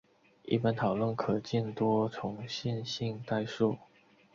[0.45, 3.77] 一般讨论可见多重线性代数。